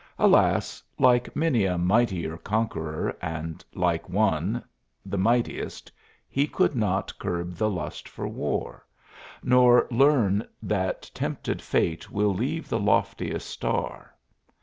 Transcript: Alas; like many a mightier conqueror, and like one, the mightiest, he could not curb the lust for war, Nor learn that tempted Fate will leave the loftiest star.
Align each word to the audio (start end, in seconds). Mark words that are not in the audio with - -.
Alas; 0.17 0.81
like 0.97 1.35
many 1.35 1.63
a 1.63 1.77
mightier 1.77 2.35
conqueror, 2.35 3.15
and 3.21 3.63
like 3.75 4.09
one, 4.09 4.63
the 5.05 5.15
mightiest, 5.19 5.91
he 6.27 6.47
could 6.47 6.73
not 6.75 7.13
curb 7.19 7.53
the 7.53 7.69
lust 7.69 8.09
for 8.09 8.27
war, 8.27 8.83
Nor 9.43 9.87
learn 9.91 10.47
that 10.63 11.11
tempted 11.13 11.61
Fate 11.61 12.09
will 12.09 12.33
leave 12.33 12.67
the 12.67 12.79
loftiest 12.79 13.47
star. 13.47 14.15